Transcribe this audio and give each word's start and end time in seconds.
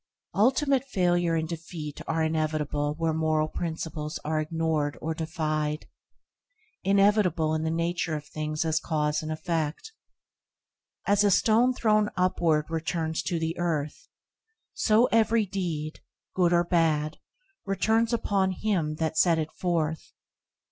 Ultimate 0.33 0.83
failure 0.83 1.35
and 1.35 1.47
defeat 1.47 2.01
are 2.07 2.23
inevitable 2.23 2.95
where 2.97 3.13
moral 3.13 3.47
principles 3.47 4.17
are 4.25 4.39
ignored 4.41 4.97
or 4.99 5.13
defied– 5.13 5.85
inevitable 6.93 7.53
in 7.53 7.61
the 7.61 7.69
nature 7.69 8.15
of 8.15 8.25
things 8.25 8.65
as 8.65 8.79
cause 8.79 9.21
and 9.21 9.31
effect. 9.31 9.91
As 11.05 11.23
a 11.23 11.29
stone 11.29 11.71
thrown 11.75 12.09
upward 12.17 12.65
returns 12.71 13.21
to 13.21 13.37
the 13.37 13.55
earth, 13.59 14.07
so 14.73 15.05
every 15.11 15.45
deed, 15.45 15.99
good 16.33 16.51
or 16.51 16.63
bad, 16.63 17.19
returns 17.63 18.11
upon 18.11 18.53
him 18.53 18.95
that 18.95 19.19
sent 19.19 19.39
it 19.39 19.51
forth. 19.51 20.13